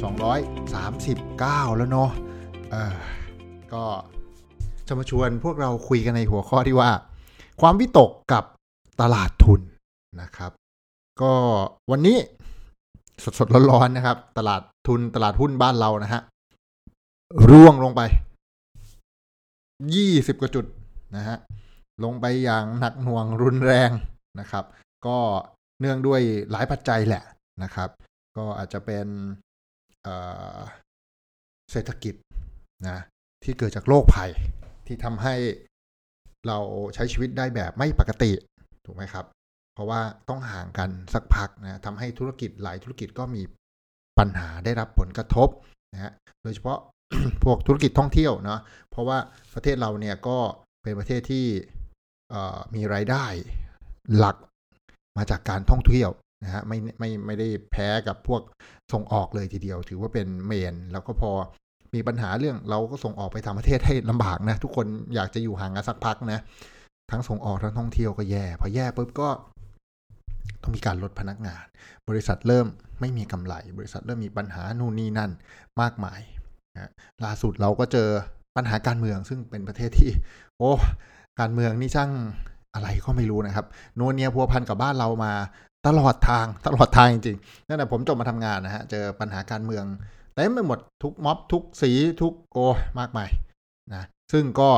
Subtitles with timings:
[0.00, 2.10] 239 แล้วเนาะ
[2.70, 2.94] เออ
[3.72, 3.84] ก็
[4.88, 6.90] จะมาชวนพวกเราคุยกันในหัวข้อที่ว่า
[7.60, 8.44] ความวิตกกับ
[9.00, 9.60] ตลาดทุน
[10.22, 10.52] นะครับ
[11.22, 11.32] ก็
[11.90, 12.18] วันนี้
[13.38, 16.20] สดๆร้อนๆนะครับ ตลาดทุนตลาดหุ้นบ้านเรานะฮะ
[17.50, 18.00] ร่วงลงไป
[19.60, 20.64] 20กว่าจุด
[21.16, 21.36] นะฮะ
[22.04, 23.90] ลงไปอย่างหนักหน่วงรุนแรง
[24.40, 24.64] นะครับ
[25.06, 25.18] ก็
[25.80, 27.24] เนื่องด้วยหลายปัจจัยแหละ
[27.62, 27.88] นะครับ
[28.36, 29.06] ก็อาจจะเป็น
[31.72, 32.14] เศรษฐกิจ
[32.88, 32.98] นะ
[33.44, 34.30] ที่เกิดจากโรคภัย
[34.86, 35.34] ที่ทำให้
[36.46, 36.58] เรา
[36.94, 38.32] ใช้ชีวิตได้แบบไม่ปกติ
[38.84, 39.26] ถูกไหมครับ
[39.74, 43.42] เพราะว่าต้องห่างกันสักพักนะทำให้ธุรกิจหลายธุรกิจก็มี
[44.18, 45.48] ปัญหาได้รับผลกระทบ
[45.92, 46.78] นะฮะโดยเฉพาะ
[47.44, 48.60] พวกธุรกิจท่องเที่ยวเนาะ
[48.90, 49.18] เพราะว่า
[49.54, 50.38] ประเทศเราเนี่ยก็
[50.82, 51.46] เป็นประเทศที่
[52.74, 53.24] มีรายได้
[54.16, 54.36] หลัก
[55.16, 56.10] มาจากการท่องเที่ยว
[56.44, 58.42] นะฮะไม่ไม่ไม่ได้แพ้กับพวก
[58.92, 61.30] ส่งออกเลยทีเดียว ถือว่าเป็นเมน แล้วก็พอ
[61.94, 66.40] มีปัญหาเรื่องเราก็ส่งออกไปทำประเทศให้ลำบากนะ ทุกคนอยากจะอยู่ห่างกันสักพักนะ
[67.10, 69.28] ทั้งส่งออกทั้งท่องเที่ยวก็แย่พอแย่ปุ๊บก็
[70.62, 71.64] ต้องมีการลดพนักงาน
[72.08, 72.66] บริษัทเริ่ม
[73.00, 75.30] ไม่มีกำไร บริษัทเริ่มมีปัญหานู่นนี่นั่น
[75.80, 76.20] มากมาย
[76.74, 76.90] นะ
[77.24, 78.08] ล่าสุดเราก็เจอ
[78.56, 80.10] ปัญหาการเมืองซึ่งเป็นประเทศที่
[80.58, 80.72] โอ้
[81.40, 82.10] การเมืองนี่ช่าง
[82.74, 85.32] อะไรก็ไม่รู้นะครับโนเนียพัวพันกับบ้านเรามา
[85.86, 89.84] ตลอดทางตลอดทางจริงๆนั่นแหละผมจบมาทำงานนะฮะ เจอปัญหาการเมือง
[90.34, 91.90] เต็มไปหมดทุกม็อบทุกสี
[92.22, 92.58] ทุกโอ
[92.98, 93.28] มากมาย
[93.92, 94.70] นะซึ่งก็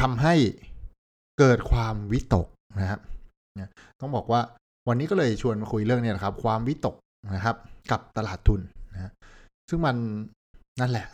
[0.00, 0.34] ทำให้
[1.38, 2.46] เกิดความวิตก
[2.80, 3.00] นะครับ
[4.00, 4.40] ต้องบอกว่า
[4.88, 6.94] วันนี้ก็เลยชวนมาคุยเรื่องนี้นะครับ ความวิตก
[7.34, 7.56] นะครับ
[7.90, 8.60] กับตลาดทุน
[8.94, 9.10] นะ
[9.68, 9.96] ซึ่งมัน
[10.80, 11.06] นั่นแหละ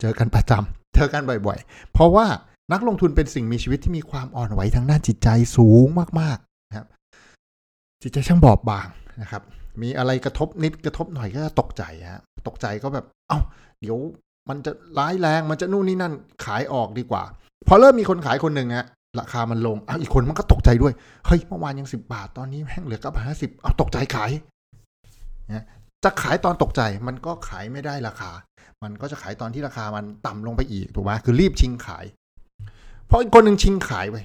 [0.00, 2.26] เจอกันประจำเจอกันบ่อย ๆ เพราะว่า
[2.72, 5.86] นักลงทุนเป็นสิ่งมีชีวิตที่มีความอ่อนไหวทางด้านจิตใจสูง
[6.20, 6.51] มากๆ
[8.02, 8.86] จิตใจช่างบอบบาง
[9.22, 9.42] นะครับ
[9.82, 11.82] มีอะไรกระทบนิดกระทบหน่อยก็ตกใจ
[12.12, 13.40] ฮะตกใจก็แบบ เอา้า
[13.80, 13.98] เดี๋ยว
[14.48, 16.14] มันจะร้ายแรงมันจะนู่นนี่นั่น
[16.44, 17.22] ขายออกดีกว่า
[17.68, 18.86] พอเริ่มมีคนขายคนหนึ่งฮะ
[19.20, 20.92] ราคามันลงอ้าวอีกคนมันก็ตกใจด้วย
[21.26, 24.30] เฮ้ยเมื่อวานยังสิบาทตอนนี้แม่งเหลือเก้าบาทห้าสิบเอาตกใจขาย
[25.52, 25.64] นะ
[26.04, 28.30] จะขายตอนตกใจมันก็ขายไม่ได้ราคา
[28.82, 32.04] มันก็จะขายตอนที่ราคามันต่ำลงไปอีกถูกไหมคือรีบชิงขาย
[33.06, 34.16] เพราะอีกคนหนึ่งชิงขายไป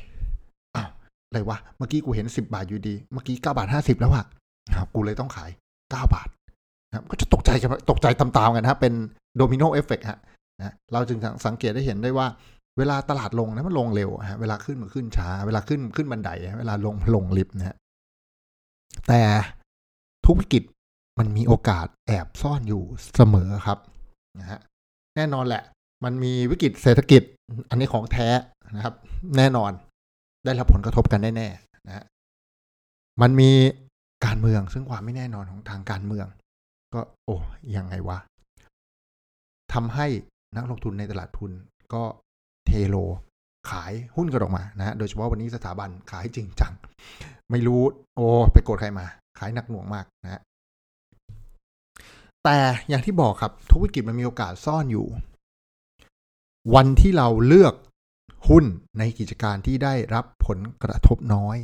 [1.33, 4.25] อ้าวอะไรวะ เมื่อกี้กูเห็นสิบาทอยู่ดี เมื่อกี้เก้าบาทห้าสิบแล้วอะ
[4.77, 5.49] ครับ กูเลยต้องขาย
[5.91, 6.27] เก้าบาท
[6.89, 8.93] นะก็จะตกใจกันตกใจตามๆกันนะเป็น
[9.37, 10.19] domino effect ฮะ
[10.59, 12.27] นะเราจึงสังเกตได้เห็นได้ว่า
[12.77, 16.29] เวลาตลาดลงนะมันลงเร็วฮะเวลาขึ้นมันขึ้นช้า เวลาขึ้นขึ้นบันได
[16.59, 17.75] เวลาลงลงลิฟต์นะฮะ
[19.07, 19.21] แต่
[20.25, 20.63] ทุกวิกฤต
[21.19, 22.83] มันมีโอกาสแอบซ่อนอยู่
[23.15, 23.77] เสมอครับ
[24.39, 24.59] นะฮะ
[25.15, 25.63] แน่นอนแหละ
[26.03, 27.21] มันมีวิกฤตเศรษฐกิจ
[27.69, 28.27] อันนี้ของแท้
[28.75, 28.95] นะครับ
[29.37, 29.71] แน่นอน
[30.45, 32.05] ได้รับผลกระทบกันแน่ๆนะฮะ
[33.21, 33.51] มันมี
[34.25, 36.27] การเมืองซึ่งความไม่แน่นอนของทางการเมือง
[36.93, 37.37] ก็โอ้
[37.75, 38.17] ยังไงวะ
[39.73, 40.07] ทำให้
[40.55, 41.51] นักลงทุนในตลาดทุน
[41.93, 42.03] ก็
[42.65, 42.95] เทโล
[43.69, 46.73] ขายหุ้นกันออกมานะโดยเฉพาะวันนี้สถาบันขายจริงจัง
[47.51, 47.81] ไม่รู้
[48.15, 49.05] โอ้ไปโกดใครมา
[49.39, 50.41] ขายหนักหน่วงมากนะฮะ
[52.43, 52.57] แต่
[52.89, 55.07] อย่างที่บอกครับ ทุกวิกฤตมันมีโอกาสซ่อนอยู่
[56.75, 57.73] วันที่เราเลือก
[58.49, 58.65] หุ้น
[58.99, 61.57] ในกิจการที่ได้รับผลกระทบน้อย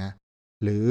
[0.00, 0.10] นะ
[0.62, 0.86] หรือ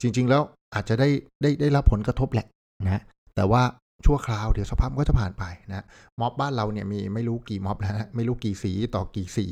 [0.00, 0.42] จริง ๆ แล้ว
[0.74, 1.08] อาจจะได้
[1.42, 2.46] ได้ได้รับผลกระทบแหละ
[2.86, 3.02] นะ
[3.34, 3.62] แต่ว่า
[4.06, 5.84] ชั่วคราวเดี๋ยวสภาพก็จะผ่านไปนะ
[6.20, 9.46] ม็อบบ้านเราเนี่ยมีไม่รู้กี่ม็อบแล้วนะไม่รู้กี่สีต่อกี่สี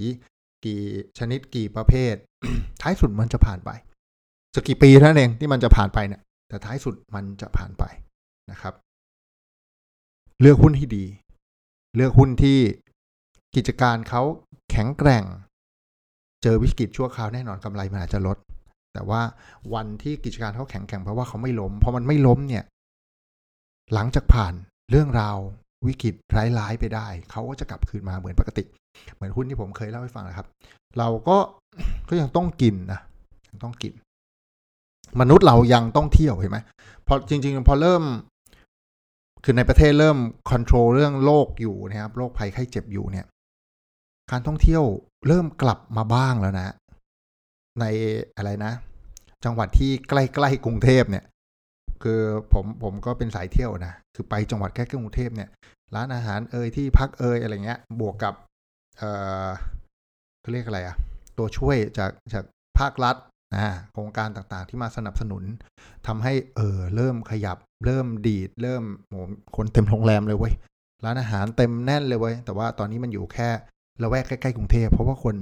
[0.65, 0.81] กี่
[1.19, 2.15] ชนิดกี่ประเภท
[2.83, 3.71] ท้ายสุดมันจะผ่านไป
[4.55, 7.85] สักกี่ปีท่านั้นเองที่มันจะผ่านไปเนี่ยแต่ท้ายสุดมันจะผ่านไป
[8.51, 8.75] นะครับ
[10.41, 11.05] เลือกหุ้นที่ดี
[11.97, 12.59] เลือกหุ้นที่
[13.57, 14.23] กิจการเขา
[14.71, 15.25] แข็งแกร่ง
[16.43, 18.39] เจอวิกฤตชั่วคราวแน่นอนกำไรมันอาจจะลด
[18.95, 19.21] แต่ว่า
[19.75, 22.65] วันที่กิจการเขาแข็งแกร่งเพราะว่าเขาไม่ล้มพอมันไม่ล้มเนี่ย
[23.95, 24.55] หลังจากผ่าน
[24.91, 25.39] เรื่องราว
[25.87, 26.15] วิกฤต
[26.59, 28.65] ร้ายๆไปได้ เขาก็จะกลับคืนมาเหมือนปกติ
[29.15, 30.47] เหมือนหุ้นที่ผมเคยเล่าให้ฟังนะครับ
[30.99, 31.39] เราก็
[32.09, 33.01] ก็ยังต้องกินนะ
[33.49, 33.93] ยังต้องกิน
[35.21, 36.59] มนุษย์เรายังต้องเที่ยวเห็นไหม
[37.07, 38.03] พอจริง ๆ พอเริ่ม
[39.45, 43.27] คือในประเทศเริ่มควบคุมเรื่องโรคอยู่นะครับโรคภัยไข้เจ็บอยู่เนี่ย
[44.31, 44.85] การท่องเที่ยว
[45.27, 46.75] เริ่มกลับมาบ้างแล้วนะ
[47.81, 47.85] ใน
[48.37, 48.73] อะไรนะ
[49.45, 51.25] จังหวัดที่ใกล้ๆกรุงเทพเนี่ย
[52.03, 52.21] คือ
[52.53, 55.49] ผมผมก็เป็นสายเที่ยวนะ คือไปจังหวัดใกล้ๆกรุงเทพเนี่ย
[55.95, 58.35] ร้านอาหารเอ่ยที่พักเอ่ยอะไรเงี้ย บวกกับ
[58.99, 59.11] เอ่
[59.45, 59.49] อ
[60.41, 60.97] เขาเรียกอะไรอะ
[61.39, 62.45] ตัวช่วยจากจาก
[62.79, 63.17] ภาครัฐ
[63.55, 65.43] นะโครงการต่างๆที่มาสนับสนุน
[66.07, 69.15] ทำให้เออเริ่มขยับ เริ่มดีด เริ่มโห
[69.57, 70.55] คนเต็มโรงแรมเลยเว้ย
[71.05, 73.49] ร้านอาหารเต็มแน่นเลยเว้ยแต่ว่าตอนนี้มันอยู่แค่
[74.03, 75.37] ละแวกใกล้ ๆ กรุงเทพเพราะว่าคน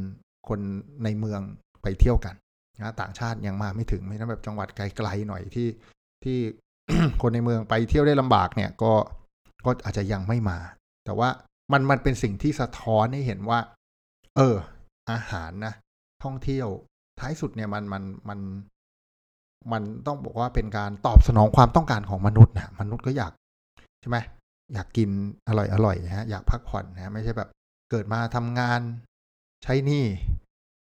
[0.48, 0.60] คน
[1.04, 1.40] ในเมือง
[1.82, 2.34] ไปเที่ยวกัน
[2.78, 5.68] นะต่างชาติยังมาไม่ถึงไม่ต้องแบบจังหวัดไกลๆหน่อยที่
[6.24, 6.38] ที่
[7.22, 8.92] คนในเมืองไปเที่ยวได้ลำบากเนี่ยก็
[9.64, 10.58] ก็อาจจะยังไม่มา
[11.04, 11.28] แต่ว่า
[11.72, 13.58] มันมันเป็นสิ่งที่สะท้อนให้เห็นว่า
[14.36, 14.56] เออ
[15.10, 15.74] อาหารนะ
[16.24, 16.68] ท่องเที่ยว
[17.20, 18.38] ท้ายสุดเนี่ยมันมันมัน
[19.72, 23.32] มันต้องบอกว่าเป็นการตอบสนองความต้องการของมนุษย์นะมนุษย์ก็อยาก
[24.00, 24.18] ใช่ไหม
[24.74, 25.08] อยากกิน
[25.48, 27.48] อร่อยอร่อยนะฮะอยากพักผ่อนนะไม่ใช่แบบ
[27.90, 28.80] เกิดมาทำงาน
[29.64, 30.04] ใช้หนี้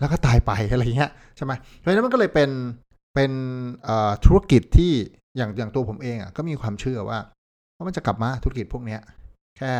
[0.00, 2.50] แล้วก็ตายไปอะไรเงี้ยใช่ไหมเพราะฉะนั้นมันก็เลยเป็น
[3.14, 3.32] เป็น
[4.24, 4.92] ธุรกิจที่
[5.36, 7.18] อย่างอย่างตัวผมเองอะก็มีความเชื่อว่า
[7.76, 9.00] ว่ามันจะกลับมาธุรกิจพวกเนี้ย
[9.58, 9.72] แค่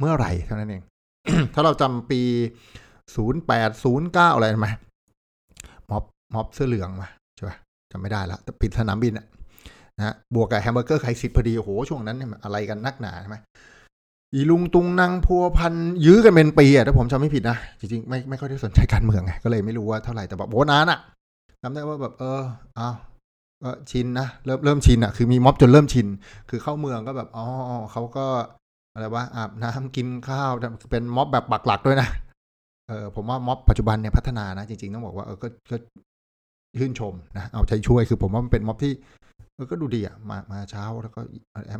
[0.00, 0.82] เมื่อไหร่เท่านั้นเอง
[1.54, 2.20] ถ้าเราจำปี
[3.16, 4.68] ศูนย์แปดศูนย์เก้าอะไรไหม
[5.90, 7.56] ม็อบม็อบเสื้อเหลืองมาใช่ปะ
[7.92, 9.26] จำไม่ได้ละแต่ปิดสนามบินอะ
[9.98, 13.36] นะบวกกับแฮมเบอร์เกอร์ไข่สิบพอดีโอ้โหช่วงนั้นเนี่ยอะไรกันนักหนาใช่ไหม
[14.34, 15.74] อีลุงตุงนางพัวพัน
[16.04, 20.98] ยื้อกันเป็นปีอะถ้าผมจำไม่ผิดนะ จริงๆ ไม่ไม่ค่อยได้สนใจการเมืองไงก็เลยไม่รู้ว่าเท่าไหร่แต่แบบโบนานอะ
[21.62, 22.42] จำได้ว่าแบบเออ
[22.78, 22.94] อ้าว
[23.62, 26.06] ก็ชินนะเริ่มเริ่มชินอะคือมีม็อบจนเริ่มชิน
[26.50, 27.44] คือเข้าเมืองก็แบบอ๋อ
[27.92, 28.26] เขาก็
[28.92, 30.50] อะไรวะอาบน้ำกินข้าว
[30.90, 32.08] เป็นม็อบแบบปักหลักด้วยนะ
[32.88, 35.76] เออผมว่าม็อบปัจจุบันเนี่ยพัฒนานะจริงๆต้องบอกว่าเออก็ก็
[36.78, 38.92] ชื่นชมนะเอาใจช่วยคือผมว่ามันเป็นม็อบที่
[39.54, 41.20] เออก็ดูดีอะมามาเช้าแล้วก็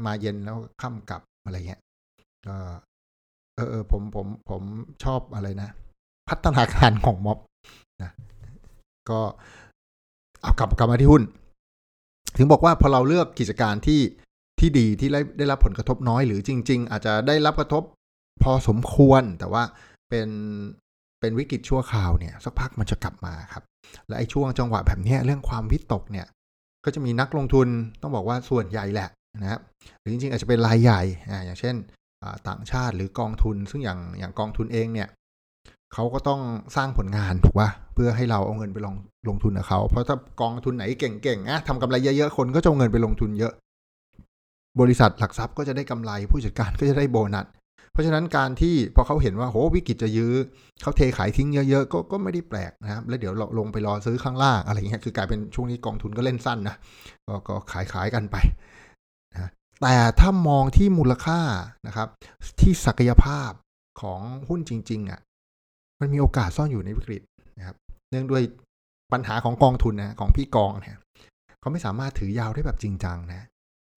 [0.06, 1.80] มาเย็นแล้วค่ำกลับอะไรเงี้ย
[2.46, 2.56] ก็
[3.54, 4.62] เออเออผมผมผม
[5.04, 5.70] ชอบอะไรนะ
[6.28, 7.38] พัฒนาการของม็อบ
[8.02, 8.10] นะ
[9.10, 9.20] ก็
[10.42, 11.22] เอากลับกลับมาที่หุ้น
[12.36, 14.00] ถึงบอกว่าพอเราเลือกกิจการที่
[14.58, 17.82] ที่ดีที่ได้ได้รับผลกระทบน้อย หรือจริง ๆ อาจจะได้รับกระทบ
[18.42, 19.62] พอสมควรแต่ว่า
[20.10, 20.28] เป็น
[21.20, 23.64] เป็นวิกฤตชั่วคราวเนี่ยสักพักมันจะกลับมาครับ
[24.08, 26.26] และไอ้ช่วงจังหวะแบบนี้เรื่องความวิตกเนี่ย
[26.84, 27.68] ก็จะมีนักลงทุน
[28.02, 29.08] ต้องบอกว่าส่วนใหญ่แหละ
[29.42, 29.60] นะครับ
[29.98, 31.00] หรือจริงๆอาจจะเป็นรายใหญ่
[31.30, 31.74] อ่าอย่างเช่น
[32.48, 35.08] ต่างชาติหรือกองทุน ซึ่งอย่างอย่างกองทุนเองเนี่ย
[35.94, 36.40] เขาก็ต้อง
[36.76, 38.94] สร้างผลงานถูกป่ะเพื่อให้เราเอาเงินไปลง
[39.28, 43.52] ลงทุนกับเขาเพราะถ้ากองทุนไหนเก่งๆนะทำกำไรเยอะๆคนก็จะเอาเงินไปลงทุนเยอะ
[44.80, 47.46] บริษัทหลักทรัพย์ก็จะได้กำไรผู้จัดการก็จะได้โบนัส
[47.92, 50.32] เพราะฉะนั้นการที่พอเขาเห็นว่าโหวิกฤตจะยื้อ
[50.82, 56.76] เขาเทขายทิ้งเยอะๆก็ก็ไม่ได้แปลกนะครับแล้วเดี๋ยวเราลงไปรอซื้อข้างล่างอะไรเงี้ยคือกลายเป็นช่วงนี้กองทุนก็เล่นสั้นนะ
[57.28, 58.36] ก็ก็ขายขายกันไป
[59.82, 61.40] แต่ถ้ามองที่มูลค่า
[61.86, 62.08] นะครับ
[62.60, 63.50] ที่ศักยภาพ
[64.00, 65.20] ของหุ้นจริง ๆอะ่ะ
[66.00, 67.22] มันมีโอกาสซ่อนอยู่ในวิกฤต
[67.58, 67.76] นะครับ
[68.10, 68.42] เนื่องด้วย
[69.12, 70.96] ปัญหาของกองทุนนะของพี่กองเนี่ย
[71.60, 73.46] เขาไม่สามารถถือยาวได้แบบจริงจังนะ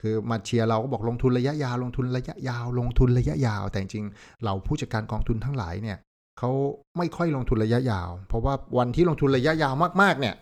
[0.02, 4.06] คือมาเชียร์เราก็บอกลงทุนระยะยาวลงทุนระยะยาว ลงทุนระยะยาว แต่จริง
[4.44, 5.98] เราผู้จัดการกองทุนทั้งหลายเนี่ย
[6.40, 6.52] เขา
[6.98, 10.36] ไม่ค่อยลงทุนระยะยาว เพราะว่าวันที่ลงทุนระยะยาวมากๆ เนี่ย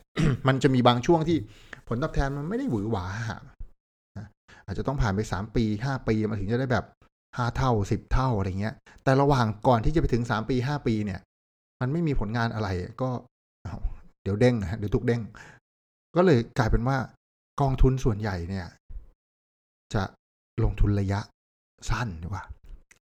[0.47, 1.37] มันจะมีบางช่วงที่
[1.87, 3.05] ผลตอบแทนมันไม่ได้หวือหวา
[4.65, 6.85] อาจจะต้องผ่านไปสามปีห้าปีมาถึงจะได้แบบ
[7.37, 11.19] ห้าเท่าสิบเท่าอะไรเงี้ย แต่ระหว่างก่อนที่จะไปถึงสามปีห้าปีเนี่ย
[11.81, 12.69] มันไม่มีผลงานอะไร
[13.01, 13.09] ก็
[14.23, 15.21] เดี๋ยวเด้งเดี๋ยวถูกเด้ง
[16.15, 16.97] ก็เลยกลายเป็นว่า
[17.61, 18.67] กองทุนส่วนใหญ่เนี่ย
[19.93, 20.03] จะ
[20.63, 21.19] ลงทุนระยะ
[21.89, 22.43] สั้นดีกว่า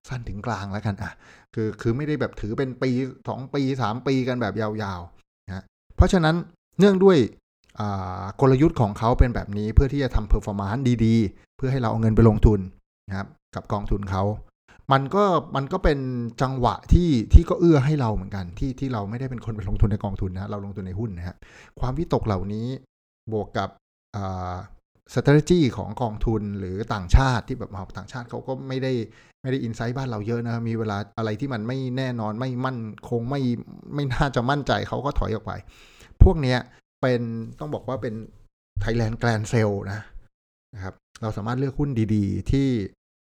[0.09, 1.11] สั้นถึงกลางแล้วกันอะ
[1.53, 2.91] คือคือไม่ได้แบบถือเป็นปี
[3.27, 4.69] สองปีสามปีกันแบบยา
[4.99, 5.63] วๆนะ
[5.95, 6.35] เพราะฉะนั้น
[6.79, 7.17] เนื่องด้วย
[8.41, 12.59] กลยุทธ์ของเขาเป็นแบบนี้เพื่อที่จะทำ performance ดีๆ เพื่อให้เราเอาเงินไปลงทุน
[13.07, 14.23] นะครับกับกองทุนเขา
[14.91, 15.23] มันก็
[15.55, 15.99] มันก็เป็น
[16.41, 21.35] จังหวะที่ที่ก็เอื้อให้เราเหมือนกันที่ที่เราไม่ได้เป็นคนไปลงทุนในกองทุนนะเราลงทุนในหุ้นนะฮะ
[21.79, 22.67] ความวิตกเหล่านี้
[23.33, 23.69] บวกกับ
[25.13, 28.93] strategy ของกองทุนหรือต่างชาติที่แบบมาต่างชาติเขาก็ไม่ได้
[29.41, 32.77] ไม่ได้อินไซต์บ้านเราเยอะนะ มีเวลาอะไรที่มันไม่แน่นอนไม่มั่น
[33.09, 33.41] คงไม่
[33.93, 35.51] ไม่น่าจะมั่นใจเขาก็ถอยออกไป
[36.23, 36.59] พวกเนี้ย
[37.01, 37.21] เป็น
[37.59, 38.15] ต้องบอกว่าเป็น
[38.83, 39.99] Thailand Grand Sale นะ
[40.73, 42.67] นะครับ เราสามารถเลือกหุ้นดีๆ ที่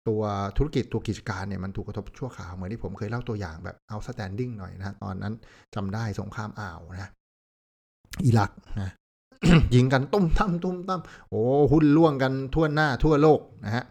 [0.09, 0.23] ตัว
[0.57, 5.35] ธุรกิจตัวกิจการเนี่ยมันถูกกระทบชั่วคราวเหมือนที่ผมเคยเล่าตัวอย่างแบบ outstanding หน่อยนะตอนนั้น
[5.75, 7.11] จำได้สงครามอ่าวนะ
[8.25, 8.93] อิรักนะ
[9.75, 11.41] ยิงกันตุ้มตั้มตุ้มตั้มโอ้
[11.73, 13.85] หุ้นร่วงกันทั่วหน้าทั่วโลกนะฮะ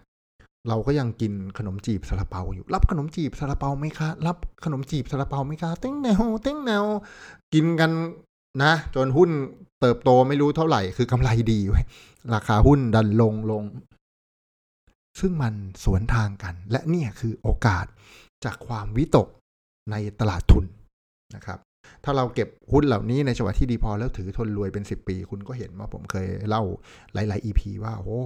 [0.70, 6.84] เราก็ยังกินขนมจีบซาลาเปาอยู่ รับขนมจีบซาลาเปาไหมคะ รับขนมจีบซาลาเปาไหมคะเต้งแนวเต้งแนว
[7.54, 7.92] กินกัน
[8.64, 9.30] นะ จนหุ้น
[9.82, 11.82] เติบโตไม่รู้เท่าไหร่ คือกำไรดีไว้
[12.34, 13.64] ราคาหุ้นดันลงลง
[15.20, 17.86] ซึ่งมันสวนทางกัน และเนี่ยคือโอกาส
[18.46, 19.28] จากความวิตก
[19.92, 20.66] ในตลาดทุน
[21.36, 21.60] นะครับ
[22.04, 26.64] ถ้าเราเก็บหุ้นเหล่านี้ในจังหวะที่ดีพอแล้วถือทนรวยเป็น 10 ปี คุณก็เห็นว่าผมเคยเล่า
[27.14, 28.22] หลาย ๆ EP ว่าโอ้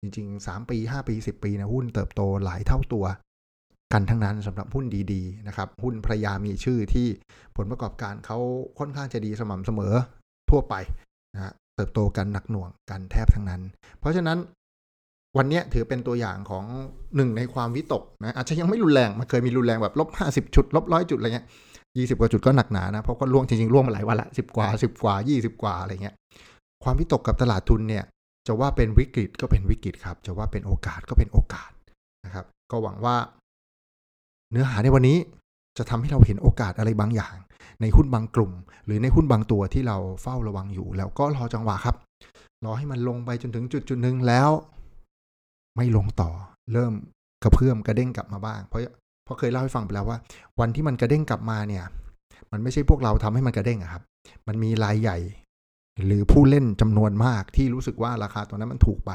[0.00, 3.04] จริง ๆ 3 ปี 5 ปี 10 ปีนะหุ้นเติบโตหลายเท่าตัว
[3.92, 7.06] กันทั้งนั้นสำหรับหุ้นดีๆนะครับหุ้นภรรยามีชื่อที่
[7.56, 8.38] ผลประกอบการเขา
[8.78, 9.94] ค่อนข้างจะดีสม่ำเสมอ
[10.50, 10.74] ทั่วไป
[11.34, 13.60] นะฮะเติบโตกันหนักหน่วงกันแทบทั้งนั้น
[14.00, 14.38] เพราะฉะนั้น
[15.36, 16.64] วันนี้ถือเป็นตัวอย่างของ
[17.16, 21.46] หนึ่งในความวิตกนะอาจจะยังไม่รุนแรงมันเคยมีรุนแรงแบบลบห้าสิบจุดลบร้อยจุดอะไรเงี้ย
[21.98, 26.14] ยี่สิบกว่าจุดก็หนักหนานะเพราะก็ล่วงจริงๆล่วงมาหลายวันละสิบกว่าสิบกว่ายี่สิบกว่าอะไรเงี้ย
[26.84, 28.04] ความวิตกกับตลาดทุนเนี่ย
[28.46, 31.70] จะว่าเป็นวิกฤตก็เป็นวิกฤตครับ จะว่าเป็นโอกาสก็เป็นโอกาส
[32.24, 33.16] นะครับ ก็หวังว่า
[34.50, 35.18] เนื้อหาในวันนี้
[35.78, 37.34] จะทำให้เราเห็นโอกาสอะไรบางอย่าง
[37.80, 38.52] ในหุ้นบางกลุ่ม
[38.86, 41.96] หรือในหุ้นบางตัวที่เราเฝ้าระวังอยู่ แล้วก็รอจังหวะครับ
[42.64, 44.50] รอให้มันลงไปจนถึงจุดจุดหนึ่งแล้ว
[45.76, 46.30] ไม่ลงต่อ
[46.72, 46.92] เริ่ม
[47.42, 48.80] กระเพื่อมกระเด้งกลับมาบ้าง เพราะ
[49.24, 50.18] เพราะเคยเล่าให้ฟังไปแล้วว่า
[50.60, 51.84] วันที่มันกระเด้งกลับมาเนี่ย
[52.52, 54.02] มันไม่ใช่พวกเราทำให้มันกระเด้งครับ
[54.48, 55.18] มันมีรายใหญ่
[56.04, 59.12] หรือผู้เล่นจำนวนมากที่รู้สึกว่าราคาตัวนั้นมันถูกไป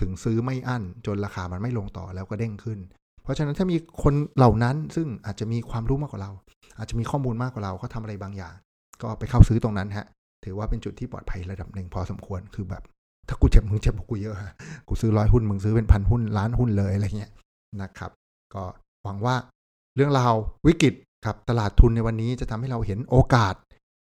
[0.00, 2.78] ถึงซื้อไม่อั้นจนราคามันไม่ลงต่อแล้วก็เด้งขึ้น
[3.24, 6.30] เพราะฉะนั้นถ้ามีคนเหล่านั้นซึ่งอาจจะมีความรู้มากกว่าเรา
[6.78, 8.54] อาจจะมีข้อมูลมากกว่าเราเขาทาอะไรบางอย่าง
[9.02, 10.06] ก็ไปเข้าซื้อตรงนั้นฮะ
[10.44, 12.82] ถือว่าเป็นจุดที่ปลอดภัยระดับหนึ่งพอสมควรคือแบบ
[13.28, 14.54] ถ้ากูเจ็บมึงเจ็บกูเยอะฮะ
[14.88, 17.32] กูซื้อร้อยหุ้นมึงซื้อเป็นพันหุ้นล้านหุ้นเลยอะไรเงี้ย
[17.82, 18.10] นะครับ
[18.54, 18.64] ก็
[19.04, 19.36] หวังว่า
[19.96, 20.34] เรื่องราว
[20.66, 20.94] วิกฤต
[21.26, 23.54] ครับตลาดทุนในวันนี้จะทำให้เราเห็นโอกาส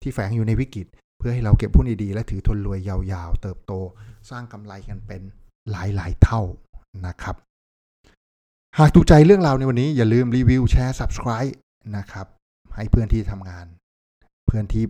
[0.02, 0.88] ที่แฝงอยู่ในวิกฤต
[1.18, 3.74] เพื่อให้เราเก็บหุ้นดีๆและถือทนรวยยาวๆ เติบโต
[4.30, 5.22] สร้างกำไรกันเป็น
[5.72, 6.42] หลายๆเท่า
[7.08, 7.36] นะครับ
[8.80, 11.54] หากถูกใจเรื่องราวในวันนี้อย่าลืมรีวิวแชร์ subscribe
[11.98, 12.28] นะครับ
[12.76, 13.66] ให้เพื่อนที่ทำงาน
[14.48, 14.86] เพื่อนที่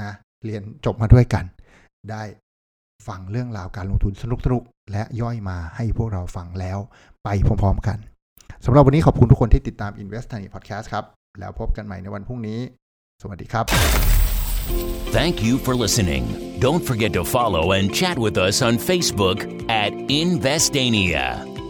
[0.00, 0.10] นะ
[0.44, 1.44] เรียนจบมาด้วยกัน
[2.10, 2.22] ได้
[3.08, 6.78] ฟังเรื่องราวการลงทุนสนุกๆและย่อยมาให้พวกเราฟังแล้ว
[7.24, 7.28] ไป
[7.62, 7.98] พร้อมๆกัน
[8.64, 11.04] สำหรับวันนี้ขอบคุณทุกคนที่ติดตาม Invest Money Podcast ครับ
[11.40, 12.60] แล้วพบกันใหม่ในวันพรุ่งนี้
[13.22, 13.64] สวัสดีครับ
[15.16, 16.24] Thank you for listening.
[16.66, 19.38] Don't forget to follow and chat with us on Facebook
[19.84, 19.90] at
[20.22, 21.53] Investania.